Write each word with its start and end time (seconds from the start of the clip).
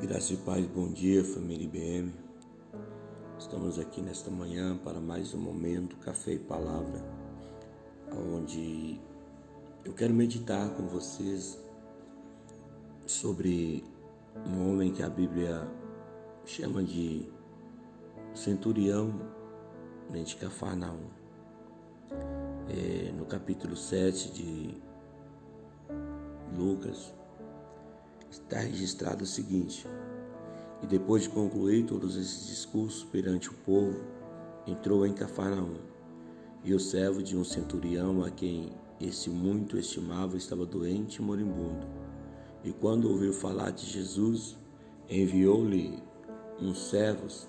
Graça 0.00 0.32
e 0.32 0.36
paz, 0.36 0.64
bom 0.64 0.92
dia, 0.92 1.24
família 1.24 1.64
IBM. 1.64 2.14
Estamos 3.36 3.80
aqui 3.80 4.00
nesta 4.00 4.30
manhã 4.30 4.78
para 4.78 5.00
mais 5.00 5.34
um 5.34 5.40
momento 5.40 5.96
Café 5.96 6.34
e 6.34 6.38
Palavra, 6.38 7.04
onde 8.32 9.00
eu 9.84 9.92
quero 9.92 10.14
meditar 10.14 10.70
com 10.76 10.86
vocês 10.86 11.58
sobre 13.06 13.82
um 14.46 14.70
homem 14.70 14.92
que 14.92 15.02
a 15.02 15.08
Bíblia 15.08 15.68
chama 16.46 16.80
de 16.84 17.28
centurião 18.34 19.12
de 20.24 20.36
Cafarnaum. 20.36 21.08
É, 22.68 23.10
no 23.18 23.26
capítulo 23.26 23.76
7 23.76 24.32
de 24.32 24.80
Lucas, 26.56 27.17
está 28.44 28.60
registrado 28.60 29.24
o 29.24 29.26
seguinte: 29.26 29.86
E 30.82 30.86
depois 30.86 31.24
de 31.24 31.28
concluir 31.28 31.84
todos 31.84 32.16
esses 32.16 32.46
discursos 32.46 33.04
perante 33.04 33.50
o 33.50 33.54
povo, 33.54 34.00
entrou 34.66 35.06
em 35.06 35.12
Cafarnaum. 35.12 35.76
E 36.64 36.74
o 36.74 36.80
servo 36.80 37.22
de 37.22 37.36
um 37.36 37.44
centurião, 37.44 38.24
a 38.24 38.30
quem 38.30 38.72
esse 39.00 39.30
muito 39.30 39.78
estimava, 39.78 40.36
estava 40.36 40.66
doente 40.66 41.16
e 41.16 41.22
moribundo. 41.22 41.86
E 42.64 42.72
quando 42.72 43.08
ouviu 43.08 43.32
falar 43.32 43.70
de 43.70 43.86
Jesus, 43.86 44.56
enviou-lhe 45.08 46.02
uns 46.60 46.90
servos, 46.90 47.46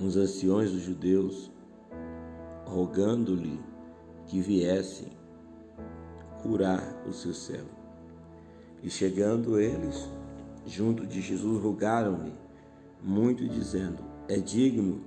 uns 0.00 0.16
anciões 0.16 0.72
dos 0.72 0.80
judeus, 0.80 1.50
rogando-lhe 2.64 3.60
que 4.26 4.40
viessem 4.40 5.13
curar 6.44 7.02
o 7.08 7.12
seu 7.12 7.32
servo. 7.32 7.70
E 8.82 8.90
chegando 8.90 9.58
eles, 9.58 10.10
junto 10.66 11.06
de 11.06 11.22
Jesus, 11.22 11.62
rogaram-lhe 11.62 12.34
muito, 13.02 13.48
dizendo: 13.48 14.04
É 14.28 14.36
digno 14.36 15.00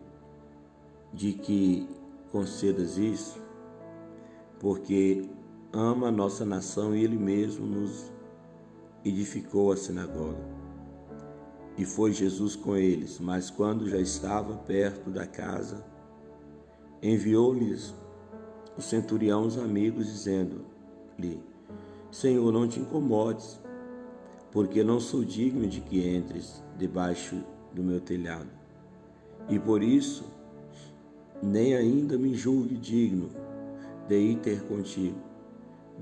de 1.14 1.34
que 1.34 1.88
concedas 2.32 2.98
isso, 2.98 3.40
porque 4.60 5.30
ama 5.72 6.08
a 6.08 6.12
nossa 6.12 6.44
nação 6.44 6.96
e 6.96 7.04
ele 7.04 7.18
mesmo 7.18 7.68
nos 7.68 8.12
edificou 9.06 9.72
a 9.72 9.78
sinagoga. 9.78 10.58
E 11.78 11.86
foi 11.86 12.12
Jesus 12.12 12.56
com 12.56 12.76
eles, 12.76 13.20
mas 13.20 13.52
quando 13.52 13.88
já 13.88 14.00
estava 14.00 14.56
perto 14.56 15.12
da 15.12 15.28
casa, 15.28 15.86
enviou-lhes 17.04 17.94
o 18.76 18.82
centurião 18.82 19.46
os 19.46 19.56
amigos, 19.56 20.08
dizendo: 20.08 20.77
lhe 21.18 21.42
Senhor, 22.12 22.52
não 22.52 22.68
te 22.68 22.80
incomodes, 22.80 23.60
porque 24.52 24.84
não 24.84 25.00
sou 25.00 25.24
digno 25.24 25.68
de 25.68 25.82
que 25.82 26.08
entres 26.08 26.64
debaixo 26.78 27.44
do 27.74 27.84
meu 27.84 28.00
telhado. 28.00 28.50
E 29.50 29.60
por 29.60 29.84
isso, 29.84 30.26
nem 31.44 31.76
ainda 31.76 32.18
me 32.18 32.34
julgue 32.34 32.78
digno 32.78 33.30
de 34.08 34.18
ir 34.18 34.40
ter 34.40 34.64
contigo. 34.64 35.18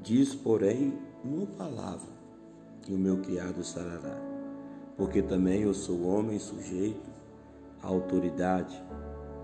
Diz, 0.01 0.35
porém, 0.35 0.93
uma 1.23 1.47
palavra, 1.47 2.13
e 2.87 2.93
o 2.93 2.97
meu 2.97 3.17
criado 3.17 3.63
sarará. 3.63 4.21
Porque 4.95 5.21
também 5.21 5.63
eu 5.63 5.73
sou 5.73 6.05
homem 6.05 6.37
sujeito 6.37 7.09
à 7.81 7.87
autoridade, 7.87 8.81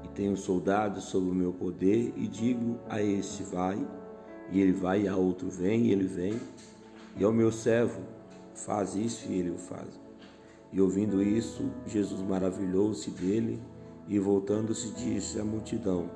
e 0.03 0.07
tenho 0.09 0.37
soldados 0.37 1.05
sob 1.05 1.27
o 1.27 1.33
meu 1.33 1.51
poder, 1.51 2.13
e 2.15 2.27
digo 2.27 2.77
a 2.87 3.01
este: 3.01 3.43
vai 3.43 3.85
e 4.51 4.59
ele 4.59 4.73
vai, 4.73 5.03
e 5.03 5.07
a 5.07 5.15
outro 5.15 5.49
vem, 5.49 5.87
e 5.87 5.91
ele 5.91 6.05
vem. 6.05 6.39
E 7.17 7.23
ao 7.23 7.31
meu 7.31 7.51
servo, 7.51 8.01
faz 8.53 8.95
isso, 8.95 9.31
e 9.31 9.39
ele 9.39 9.51
o 9.51 9.57
faz. 9.57 9.99
E 10.71 10.79
ouvindo 10.79 11.21
isso, 11.21 11.69
Jesus 11.85 12.21
maravilhou-se 12.21 13.09
dele, 13.11 13.59
e 14.07 14.19
voltando-se 14.19 14.91
disse 14.91 15.39
à 15.39 15.45
multidão 15.45 16.09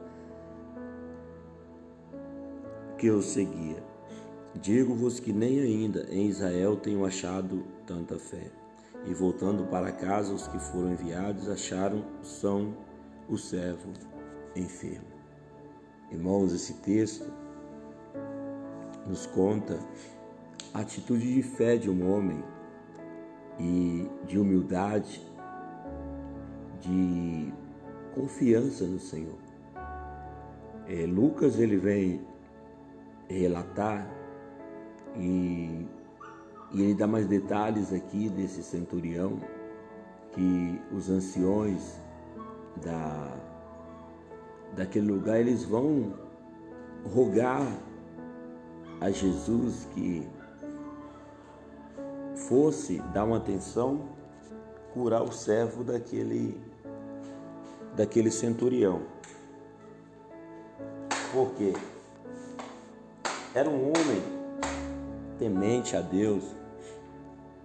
que 2.97 3.09
o 3.09 3.22
seguia: 3.22 3.84
Digo-vos 4.62 5.19
que 5.19 5.34
nem 5.34 5.59
ainda 5.59 6.07
em 6.09 6.28
Israel 6.28 6.75
tenho 6.75 7.06
achado 7.06 7.63
tanta 7.85 8.18
fé. 8.18 8.51
E 9.06 9.13
voltando 9.13 9.66
para 9.66 9.91
casa, 9.91 10.34
os 10.34 10.47
que 10.47 10.57
foram 10.57 10.91
enviados 10.94 11.47
acharam 11.47 12.03
são 12.24 12.75
o 13.29 13.38
servo 13.38 13.91
enfermo. 14.56 15.06
Irmãos, 16.12 16.53
esse 16.53 16.74
texto 16.75 17.31
nos 19.06 19.26
conta 19.26 19.80
a 20.74 20.80
atitude 20.80 21.34
de 21.34 21.44
fé 21.44 21.78
de 21.78 21.90
um 21.90 22.12
homem 22.12 22.44
e 23.60 24.10
de 24.26 24.38
humildade, 24.38 25.22
de 26.82 27.54
confiança 28.14 28.86
no 28.86 29.00
Senhor. 29.00 29.38
É, 30.88 31.06
Lucas 31.06 31.60
ele 31.60 31.78
vem 31.78 32.22
relatar 33.28 34.08
e, 35.18 35.88
e 36.74 36.82
ele 36.82 36.94
dá 36.94 37.08
mais 37.08 37.28
detalhes 37.28 37.94
aqui 37.94 38.30
desse 38.30 38.62
centurião 38.62 39.40
que 40.32 40.82
os 40.92 41.10
anciões 41.10 42.00
da 42.84 43.34
daquele 44.76 45.10
lugar 45.10 45.40
eles 45.40 45.64
vão 45.64 46.14
rogar 47.06 47.66
a 49.00 49.11
Jesus 49.11 49.88
que 49.94 50.28
fosse 52.47 53.00
dar 53.13 53.23
uma 53.23 53.38
atenção, 53.38 54.09
curar 54.94 55.23
o 55.23 55.31
servo 55.31 55.83
daquele 55.83 56.59
daquele 57.95 58.29
centurião. 58.29 59.03
Porque 61.31 61.73
era 63.53 63.69
um 63.69 63.88
homem 63.88 64.22
temente 65.39 65.95
a 65.95 66.01
Deus, 66.01 66.44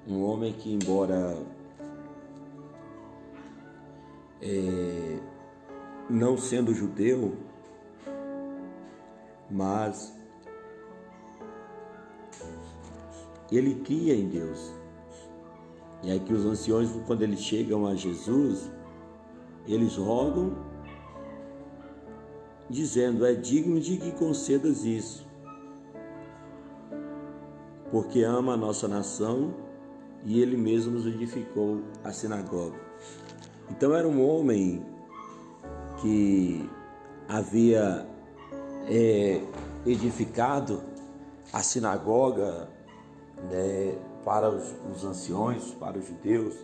um 0.07 0.23
homem 0.23 0.53
que 0.53 0.73
embora 0.73 1.37
é, 4.41 5.19
não 6.09 6.37
sendo 6.37 6.75
judeu, 6.75 7.37
mas 9.51 10.20
ele 13.57 13.77
cria 13.77 14.15
em 14.15 14.29
Deus. 14.29 14.73
E 16.03 16.11
aí 16.11 16.21
que 16.21 16.33
os 16.33 16.45
anciões, 16.45 16.91
quando 17.07 17.23
eles 17.23 17.41
chegam 17.41 17.87
a 17.87 17.95
Jesus, 17.95 18.71
eles 19.67 19.97
rogam, 19.97 20.57
dizendo: 22.69 23.27
É 23.27 23.35
digno 23.35 23.79
de 23.81 23.97
que 23.97 24.13
concedas 24.13 24.85
isso, 24.85 25.27
porque 27.91 28.23
ama 28.23 28.55
a 28.55 28.57
nossa 28.57 28.89
nação 28.89 29.55
e 30.25 30.41
ele 30.41 30.57
mesmo 30.57 30.93
nos 30.93 31.07
edificou 31.07 31.83
a 32.05 32.13
sinagoga. 32.13 32.79
Então 33.71 33.95
era 33.95 34.07
um 34.07 34.25
homem 34.27 34.85
que 36.01 36.69
havia 37.29 38.07
é, 38.89 39.41
edificado 39.87 40.83
a 41.53 41.63
sinagoga 41.63 42.69
né, 43.49 43.97
para 44.25 44.51
os, 44.51 44.75
os 44.93 45.05
anciões, 45.05 45.73
para 45.75 45.99
os 45.99 46.07
judeus. 46.07 46.55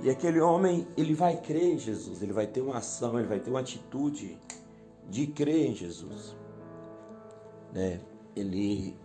E 0.00 0.10
aquele 0.10 0.40
homem, 0.40 0.86
ele 0.96 1.14
vai 1.14 1.36
crer 1.40 1.74
em 1.74 1.78
Jesus, 1.78 2.22
ele 2.22 2.32
vai 2.32 2.46
ter 2.46 2.60
uma 2.60 2.78
ação, 2.78 3.18
ele 3.18 3.28
vai 3.28 3.40
ter 3.40 3.50
uma 3.50 3.60
atitude 3.60 4.38
de 5.08 5.26
crer 5.26 5.70
em 5.70 5.74
Jesus. 5.74 6.36
Né? 7.72 8.00
Ele, 8.34 8.96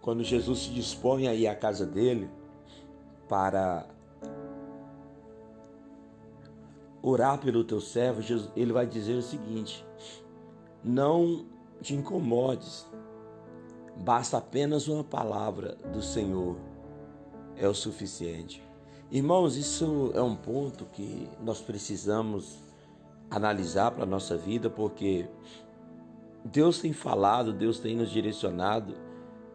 quando 0.00 0.24
Jesus 0.24 0.60
se 0.60 0.70
dispõe 0.70 1.28
a 1.28 1.34
ir 1.34 1.46
à 1.46 1.54
casa 1.54 1.84
dele 1.84 2.30
para 3.28 3.86
orar 7.02 7.38
pelo 7.38 7.64
teu 7.64 7.80
servo, 7.80 8.22
Jesus, 8.22 8.50
ele 8.56 8.72
vai 8.72 8.86
dizer 8.86 9.14
o 9.14 9.22
seguinte: 9.22 9.84
não 10.82 11.44
te 11.80 11.94
incomodes, 11.94 12.86
Basta 14.02 14.38
apenas 14.38 14.88
uma 14.88 15.04
palavra 15.04 15.76
do 15.92 16.02
Senhor, 16.02 16.56
é 17.56 17.68
o 17.68 17.74
suficiente. 17.74 18.60
Irmãos, 19.12 19.56
isso 19.56 20.10
é 20.12 20.20
um 20.20 20.34
ponto 20.34 20.86
que 20.86 21.28
nós 21.40 21.60
precisamos 21.60 22.58
analisar 23.30 23.92
para 23.92 24.02
a 24.02 24.06
nossa 24.06 24.36
vida, 24.36 24.68
porque 24.68 25.28
Deus 26.44 26.80
tem 26.80 26.92
falado, 26.92 27.52
Deus 27.52 27.78
tem 27.78 27.94
nos 27.94 28.10
direcionado 28.10 28.96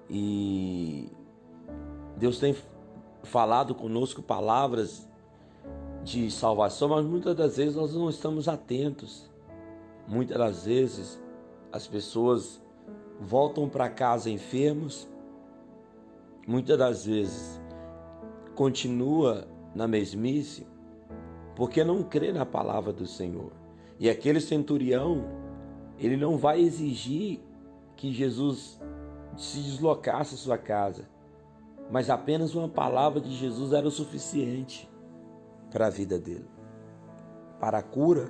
e 0.09 1.11
Deus 2.15 2.39
tem 2.39 2.55
falado 3.23 3.75
conosco 3.75 4.21
palavras 4.21 5.05
de 6.03 6.31
salvação, 6.31 6.87
mas 6.87 7.05
muitas 7.05 7.35
das 7.35 7.57
vezes 7.57 7.75
nós 7.75 7.93
não 7.93 8.09
estamos 8.09 8.47
atentos. 8.47 9.29
Muitas 10.07 10.37
das 10.37 10.63
vezes 10.63 11.19
as 11.69 11.85
pessoas 11.85 12.61
voltam 13.19 13.67
para 13.67 13.89
casa 13.89 14.29
enfermos, 14.29 15.07
muitas 16.47 16.77
das 16.77 17.05
vezes 17.05 17.59
continua 18.55 19.47
na 19.75 19.87
mesmice 19.87 20.65
porque 21.57 21.83
não 21.83 22.03
crê 22.03 22.31
na 22.31 22.45
palavra 22.45 22.93
do 22.93 23.07
Senhor. 23.07 23.51
E 23.99 24.07
aquele 24.11 24.39
centurião, 24.39 25.25
ele 25.97 26.15
não 26.15 26.37
vai 26.37 26.61
exigir 26.61 27.39
que 27.95 28.13
Jesus 28.13 28.79
se 29.35 29.57
deslocasse 29.57 30.35
à 30.35 30.37
sua 30.37 30.57
casa, 30.57 31.09
mas 31.91 32.11
apenas 32.11 32.53
uma 32.53 32.69
palavra 32.69 33.19
de 33.19 33.35
Jesus 33.35 33.73
era 33.73 33.87
o 33.87 33.91
suficiente 33.91 34.87
para 35.71 35.87
a 35.87 35.89
vida 35.89 36.19
dele, 36.19 36.45
para 37.59 37.79
a 37.79 37.83
cura 37.83 38.29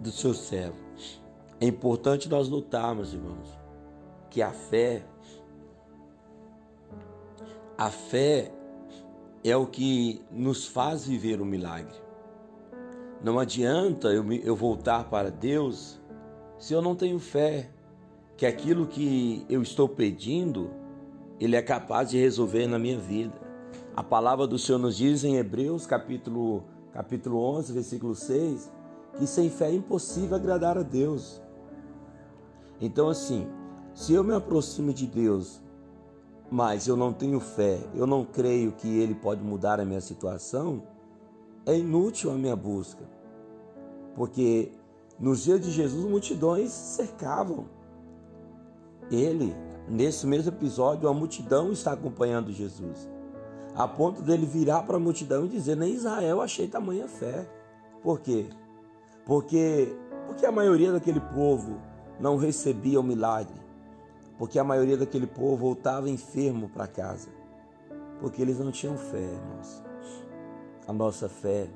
do 0.00 0.10
seu 0.10 0.34
servo. 0.34 0.85
É 1.60 1.66
importante 1.66 2.28
nós 2.28 2.48
notarmos, 2.48 3.14
irmãos, 3.14 3.48
que 4.28 4.42
a 4.42 4.52
fé, 4.52 5.04
a 7.78 7.90
fé 7.90 8.52
é 9.42 9.56
o 9.56 9.66
que 9.66 10.22
nos 10.30 10.66
faz 10.66 11.06
viver 11.06 11.40
o 11.40 11.44
milagre. 11.44 11.94
Não 13.22 13.38
adianta 13.38 14.08
eu, 14.08 14.30
eu 14.32 14.54
voltar 14.54 15.04
para 15.04 15.30
Deus 15.30 15.98
se 16.58 16.74
eu 16.74 16.82
não 16.82 16.94
tenho 16.94 17.18
fé 17.18 17.70
que 18.36 18.44
aquilo 18.44 18.86
que 18.86 19.46
eu 19.48 19.62
estou 19.62 19.88
pedindo, 19.88 20.70
Ele 21.40 21.56
é 21.56 21.62
capaz 21.62 22.10
de 22.10 22.18
resolver 22.18 22.66
na 22.66 22.78
minha 22.78 22.98
vida. 22.98 23.34
A 23.96 24.02
palavra 24.02 24.46
do 24.46 24.58
Senhor 24.58 24.78
nos 24.78 24.96
diz 24.96 25.24
em 25.24 25.36
Hebreus, 25.36 25.86
capítulo, 25.86 26.64
capítulo 26.92 27.38
11, 27.38 27.72
versículo 27.72 28.14
6, 28.14 28.70
que 29.18 29.26
sem 29.26 29.48
fé 29.48 29.70
é 29.70 29.74
impossível 29.74 30.36
agradar 30.36 30.76
a 30.76 30.82
Deus. 30.82 31.40
Então, 32.80 33.08
assim, 33.08 33.48
se 33.94 34.12
eu 34.12 34.22
me 34.22 34.34
aproximo 34.34 34.92
de 34.92 35.06
Deus, 35.06 35.62
mas 36.50 36.86
eu 36.86 36.96
não 36.96 37.12
tenho 37.12 37.40
fé, 37.40 37.78
eu 37.94 38.06
não 38.06 38.24
creio 38.24 38.72
que 38.72 38.88
Ele 38.98 39.14
pode 39.14 39.42
mudar 39.42 39.80
a 39.80 39.84
minha 39.84 40.00
situação, 40.00 40.82
é 41.64 41.76
inútil 41.76 42.30
a 42.30 42.34
minha 42.34 42.54
busca. 42.54 43.04
Porque 44.14 44.72
nos 45.18 45.44
dias 45.44 45.60
de 45.60 45.70
Jesus, 45.70 46.04
multidões 46.04 46.70
cercavam 46.70 47.66
ele. 49.10 49.54
Nesse 49.88 50.26
mesmo 50.26 50.50
episódio, 50.50 51.08
a 51.08 51.14
multidão 51.14 51.70
está 51.70 51.92
acompanhando 51.92 52.52
Jesus, 52.52 53.08
a 53.74 53.86
ponto 53.86 54.20
dele 54.20 54.44
virar 54.44 54.82
para 54.82 54.96
a 54.96 55.00
multidão 55.00 55.44
e 55.44 55.48
dizer: 55.48 55.76
Nem 55.76 55.94
Israel 55.94 56.40
achei 56.40 56.66
tamanha 56.66 57.06
fé. 57.06 57.48
Por 58.02 58.20
quê? 58.20 58.46
Porque, 59.24 59.94
porque 60.26 60.44
a 60.44 60.50
maioria 60.50 60.90
daquele 60.90 61.20
povo 61.20 61.80
não 62.18 62.36
recebia 62.36 63.00
o 63.00 63.02
milagre, 63.02 63.60
porque 64.38 64.58
a 64.58 64.64
maioria 64.64 64.96
daquele 64.96 65.26
povo 65.26 65.56
voltava 65.56 66.08
enfermo 66.08 66.68
para 66.68 66.86
casa, 66.86 67.28
porque 68.20 68.42
eles 68.42 68.58
não 68.58 68.70
tinham 68.70 68.96
fé, 68.96 69.20
irmãos. 69.20 69.82
A 70.86 70.92
nossa 70.92 71.28
fé 71.28 71.68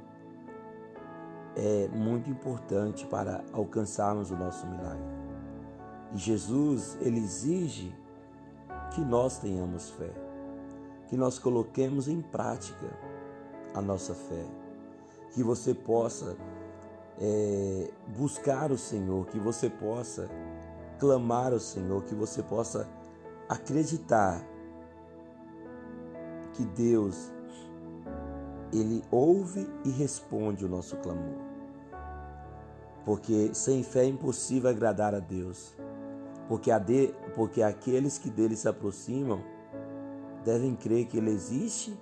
é 1.57 1.89
muito 1.89 2.31
importante 2.31 3.07
para 3.07 3.43
alcançarmos 3.53 4.31
o 4.31 4.37
nosso 4.37 4.67
milagre. 4.67 5.21
E 6.13 6.19
Jesus, 6.19 6.97
ele 7.01 7.19
exige 7.19 7.95
que 8.95 9.01
nós 9.01 9.39
tenhamos 9.39 9.91
fé, 9.91 10.11
que 11.09 11.17
nós 11.17 11.39
coloquemos 11.39 12.09
em 12.09 12.21
prática 12.21 12.87
a 13.75 13.81
nossa 13.81 14.15
fé, 14.15 14.45
que 15.33 15.43
você 15.43 15.75
possa 15.75 16.37
é, 17.21 17.91
buscar 18.17 18.73
o 18.73 18.79
Senhor, 18.79 19.27
que 19.27 19.39
você 19.39 19.69
possa 19.69 20.29
clamar 20.99 21.53
ao 21.53 21.61
Senhor, 21.61 22.03
que 22.05 22.15
você 22.15 22.43
possa 22.43 22.89
acreditar 23.49 24.43
que 26.53 26.65
Deus 26.65 27.33
ele 28.73 29.03
ouve 29.11 29.69
e 29.85 29.91
responde 29.91 30.65
o 30.65 30.69
nosso 30.69 30.97
clamor. 30.99 31.51
Porque 33.05 33.51
sem 33.53 33.83
fé 33.83 34.05
é 34.05 34.07
impossível 34.07 34.71
agradar 34.71 35.15
a 35.15 35.19
Deus. 35.19 35.75
Porque, 36.49 36.71
a 36.71 36.79
de, 36.79 37.15
porque 37.35 37.63
aqueles 37.63 38.19
que 38.19 38.31
dele 38.31 38.57
se 38.57 38.69
aproximam 38.69 39.43
devem 40.45 40.75
crer 40.75 41.07
que 41.07 41.17
ele 41.17 41.31
existe 41.31 41.99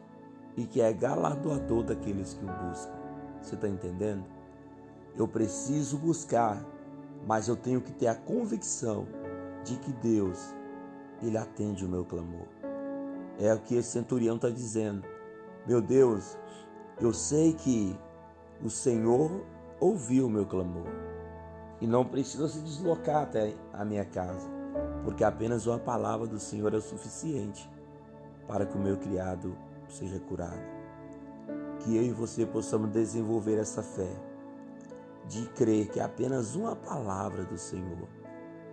e 0.56 0.64
que 0.64 0.80
é 0.80 0.92
galardoador 0.92 1.84
daqueles 1.84 2.34
que 2.34 2.44
o 2.44 2.48
buscam. 2.48 2.98
Você 3.40 3.54
está 3.54 3.68
entendendo? 3.68 4.24
Eu 5.18 5.26
preciso 5.26 5.98
buscar, 5.98 6.64
mas 7.26 7.48
eu 7.48 7.56
tenho 7.56 7.80
que 7.80 7.90
ter 7.90 8.06
a 8.06 8.14
convicção 8.14 9.08
de 9.64 9.76
que 9.76 9.92
Deus, 9.94 10.54
Ele 11.20 11.36
atende 11.36 11.84
o 11.84 11.88
meu 11.88 12.04
clamor. 12.04 12.46
É 13.36 13.52
o 13.52 13.58
que 13.58 13.74
esse 13.74 13.90
centurião 13.90 14.36
está 14.36 14.48
dizendo. 14.48 15.02
Meu 15.66 15.82
Deus, 15.82 16.38
eu 17.00 17.12
sei 17.12 17.52
que 17.52 17.98
o 18.64 18.70
Senhor 18.70 19.44
ouviu 19.80 20.26
o 20.26 20.30
meu 20.30 20.46
clamor 20.46 20.86
e 21.80 21.86
não 21.86 22.04
precisa 22.04 22.46
se 22.46 22.60
deslocar 22.60 23.24
até 23.24 23.56
a 23.72 23.84
minha 23.84 24.04
casa, 24.04 24.48
porque 25.02 25.24
apenas 25.24 25.66
uma 25.66 25.80
palavra 25.80 26.28
do 26.28 26.38
Senhor 26.38 26.72
é 26.72 26.76
o 26.76 26.80
suficiente 26.80 27.68
para 28.46 28.64
que 28.64 28.76
o 28.76 28.80
meu 28.80 28.96
criado 28.96 29.56
seja 29.88 30.20
curado. 30.20 30.78
Que 31.80 31.96
eu 31.96 32.04
e 32.04 32.12
você 32.12 32.46
possamos 32.46 32.90
desenvolver 32.90 33.58
essa 33.58 33.82
fé 33.82 34.27
de 35.28 35.46
crer 35.50 35.88
que 35.88 36.00
apenas 36.00 36.54
uma 36.54 36.74
palavra 36.74 37.44
do 37.44 37.58
Senhor 37.58 38.08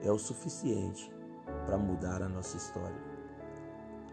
é 0.01 0.09
o 0.09 0.17
suficiente 0.17 1.11
para 1.65 1.77
mudar 1.77 2.21
a 2.21 2.29
nossa 2.29 2.55
história. 2.55 3.03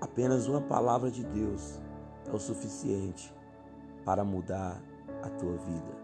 Apenas 0.01 0.49
uma 0.49 0.61
palavra 0.61 1.11
de 1.11 1.25
Deus 1.25 1.81
é 2.27 2.35
o 2.35 2.41
suficiente 2.41 3.33
para 4.05 4.25
mudar 4.25 4.83
a 5.23 5.29
tua 5.31 5.57
vida. 5.57 6.03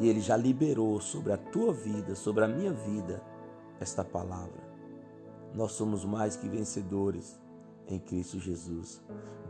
E 0.00 0.08
Ele 0.08 0.20
já 0.20 0.36
liberou 0.36 1.00
sobre 1.00 1.32
a 1.32 1.36
tua 1.36 1.72
vida, 1.72 2.16
sobre 2.16 2.44
a 2.44 2.48
minha 2.48 2.72
vida, 2.72 3.22
esta 3.78 4.02
palavra. 4.02 4.66
Nós 5.54 5.72
somos 5.72 6.04
mais 6.04 6.34
que 6.34 6.48
vencedores 6.48 7.40
em 7.86 8.00
Cristo 8.00 8.40
Jesus. 8.40 9.00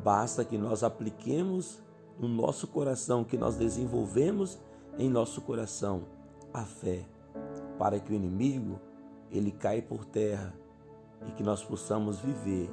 Basta 0.04 0.44
que 0.44 0.58
nós 0.58 0.82
apliquemos 0.82 1.82
no 2.18 2.28
nosso 2.28 2.68
coração, 2.68 3.24
que 3.24 3.38
nós 3.38 3.56
desenvolvemos 3.56 4.58
em 4.98 5.08
nosso 5.08 5.40
coração 5.40 6.15
a 6.56 6.64
fé, 6.64 7.06
para 7.78 8.00
que 8.00 8.10
o 8.10 8.14
inimigo 8.14 8.80
ele 9.30 9.52
caia 9.52 9.82
por 9.82 10.06
terra 10.06 10.54
e 11.26 11.32
que 11.32 11.42
nós 11.42 11.62
possamos 11.62 12.18
viver 12.18 12.70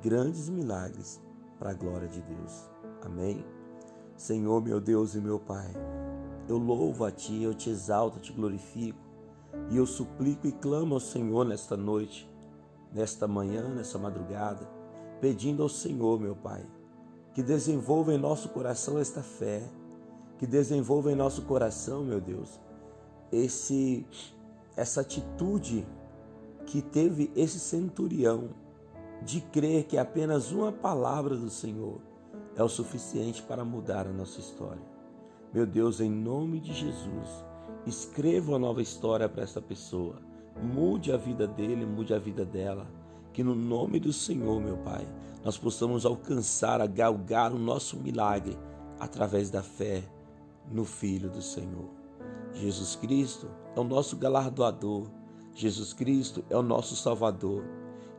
grandes 0.00 0.48
milagres 0.48 1.20
para 1.58 1.70
a 1.70 1.74
glória 1.74 2.06
de 2.06 2.22
Deus. 2.22 2.70
Amém. 3.02 3.44
Senhor, 4.16 4.62
meu 4.62 4.80
Deus 4.80 5.16
e 5.16 5.20
meu 5.20 5.40
Pai, 5.40 5.72
eu 6.48 6.58
louvo 6.58 7.04
a 7.04 7.10
Ti, 7.10 7.42
eu 7.42 7.52
te 7.52 7.70
exalto, 7.70 8.20
te 8.20 8.32
glorifico 8.32 9.00
e 9.68 9.76
eu 9.76 9.86
suplico 9.86 10.46
e 10.46 10.52
clamo 10.52 10.94
ao 10.94 11.00
Senhor 11.00 11.44
nesta 11.44 11.76
noite, 11.76 12.30
nesta 12.92 13.26
manhã, 13.26 13.68
nessa 13.68 13.98
madrugada, 13.98 14.68
pedindo 15.20 15.62
ao 15.62 15.68
Senhor, 15.68 16.20
meu 16.20 16.36
Pai, 16.36 16.64
que 17.32 17.42
desenvolva 17.42 18.14
em 18.14 18.18
nosso 18.18 18.50
coração 18.50 18.96
esta 18.96 19.22
fé, 19.22 19.64
que 20.38 20.46
desenvolva 20.46 21.10
em 21.10 21.16
nosso 21.16 21.42
coração, 21.42 22.04
meu 22.04 22.20
Deus, 22.20 22.60
esse 23.34 24.06
essa 24.76 25.00
atitude 25.02 25.86
que 26.66 26.82
teve 26.82 27.30
esse 27.36 27.60
centurião 27.60 28.50
de 29.22 29.40
crer 29.40 29.84
que 29.84 29.96
apenas 29.96 30.50
uma 30.50 30.72
palavra 30.72 31.36
do 31.36 31.48
Senhor 31.48 32.00
é 32.56 32.62
o 32.62 32.68
suficiente 32.68 33.42
para 33.42 33.64
mudar 33.64 34.06
a 34.06 34.12
nossa 34.12 34.40
história. 34.40 34.82
Meu 35.52 35.66
Deus, 35.66 36.00
em 36.00 36.10
nome 36.10 36.58
de 36.58 36.72
Jesus, 36.72 37.44
escreva 37.86 38.52
uma 38.52 38.58
nova 38.58 38.82
história 38.82 39.28
para 39.28 39.42
essa 39.42 39.62
pessoa. 39.62 40.16
Mude 40.62 41.12
a 41.12 41.16
vida 41.16 41.46
dele, 41.46 41.86
mude 41.86 42.12
a 42.12 42.18
vida 42.18 42.44
dela. 42.44 42.86
Que 43.32 43.42
no 43.42 43.54
nome 43.54 43.98
do 43.98 44.12
Senhor, 44.12 44.60
meu 44.60 44.76
Pai, 44.78 45.06
nós 45.44 45.58
possamos 45.58 46.06
alcançar, 46.06 46.80
a 46.80 46.86
galgar 46.86 47.52
o 47.52 47.58
nosso 47.58 47.96
milagre 47.96 48.56
através 48.98 49.50
da 49.50 49.62
fé 49.62 50.02
no 50.70 50.84
Filho 50.84 51.28
do 51.28 51.42
Senhor. 51.42 52.03
Jesus 52.54 52.96
Cristo 52.96 53.50
é 53.76 53.80
o 53.80 53.84
nosso 53.84 54.16
galardoador. 54.16 55.10
Jesus 55.54 55.92
Cristo 55.92 56.44
é 56.48 56.56
o 56.56 56.62
nosso 56.62 56.96
Salvador. 56.96 57.62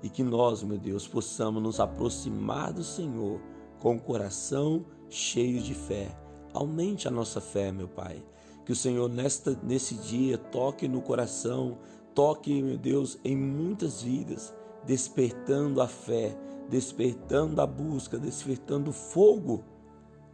E 0.04 0.10
que 0.10 0.24
nós, 0.24 0.62
meu 0.62 0.78
Deus, 0.78 1.08
possamos 1.08 1.64
nos 1.64 1.80
aproximar 1.80 2.72
do 2.72 2.84
Senhor 2.84 3.42
com 3.80 3.96
o 3.96 4.00
coração 4.00 4.86
cheio 5.10 5.62
de 5.62 5.74
fé 5.74 6.16
Aumente 6.56 7.06
a 7.06 7.12
nossa 7.12 7.42
fé, 7.42 7.70
meu 7.70 7.90
Pai. 7.90 8.24
Que 8.66 8.72
o 8.72 8.76
Senhor 8.76 9.10
nesta 9.10 9.60
nesse 9.62 9.96
dia 9.96 10.38
toque 10.38 10.88
no 10.88 11.02
coração, 11.02 11.78
toque, 12.16 12.64
meu 12.64 12.78
Deus, 12.78 13.20
em 13.26 13.36
muitas 13.36 14.02
vidas, 14.02 14.56
despertando 14.86 15.82
a 15.82 15.88
fé, 15.88 16.34
despertando 16.70 17.62
a 17.62 17.68
busca, 17.68 18.18
despertando 18.18 18.92
o 18.92 18.94
fogo 18.94 19.66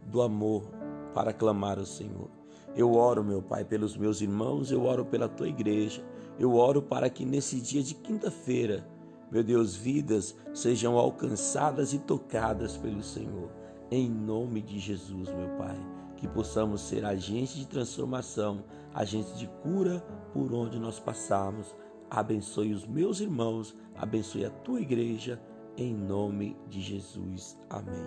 do 0.06 0.22
amor 0.22 0.62
para 1.12 1.32
clamar 1.32 1.76
ao 1.80 1.84
Senhor. 1.84 2.41
Eu 2.74 2.94
oro, 2.94 3.22
meu 3.22 3.42
Pai, 3.42 3.64
pelos 3.64 3.96
meus 3.96 4.20
irmãos, 4.20 4.70
eu 4.70 4.84
oro 4.84 5.04
pela 5.04 5.28
tua 5.28 5.48
igreja. 5.48 6.02
Eu 6.38 6.54
oro 6.54 6.80
para 6.80 7.10
que 7.10 7.24
nesse 7.24 7.60
dia 7.60 7.82
de 7.82 7.94
quinta-feira, 7.94 8.86
Meu 9.30 9.42
Deus, 9.42 9.74
vidas 9.74 10.36
sejam 10.52 10.98
alcançadas 10.98 11.94
e 11.94 11.98
tocadas 11.98 12.76
pelo 12.76 13.02
Senhor. 13.02 13.50
Em 13.90 14.10
nome 14.10 14.60
de 14.60 14.78
Jesus, 14.78 15.30
meu 15.30 15.48
Pai. 15.56 15.78
Que 16.18 16.28
possamos 16.28 16.82
ser 16.82 17.02
agentes 17.02 17.54
de 17.54 17.66
transformação, 17.66 18.62
agentes 18.92 19.38
de 19.38 19.46
cura 19.62 20.00
por 20.34 20.52
onde 20.52 20.78
nós 20.78 21.00
passarmos. 21.00 21.74
Abençoe 22.10 22.74
os 22.74 22.86
meus 22.86 23.20
irmãos, 23.20 23.74
abençoe 23.96 24.44
a 24.44 24.50
tua 24.50 24.82
igreja, 24.82 25.40
em 25.78 25.94
nome 25.94 26.54
de 26.68 26.82
Jesus. 26.82 27.58
Amém. 27.70 28.06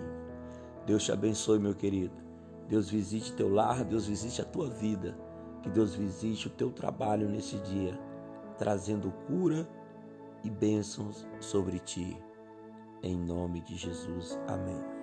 Deus 0.86 1.02
te 1.04 1.10
abençoe, 1.10 1.58
meu 1.58 1.74
querido. 1.74 2.25
Deus 2.68 2.90
visite 2.90 3.32
teu 3.32 3.48
lar, 3.48 3.84
Deus 3.84 4.06
visite 4.06 4.40
a 4.40 4.44
tua 4.44 4.68
vida. 4.68 5.16
Que 5.62 5.70
Deus 5.70 5.94
visite 5.94 6.46
o 6.46 6.50
teu 6.50 6.70
trabalho 6.70 7.28
nesse 7.28 7.56
dia, 7.58 7.98
trazendo 8.58 9.12
cura 9.26 9.68
e 10.44 10.50
bênçãos 10.50 11.26
sobre 11.40 11.78
ti. 11.78 12.16
Em 13.02 13.16
nome 13.16 13.60
de 13.60 13.76
Jesus. 13.76 14.38
Amém. 14.46 14.95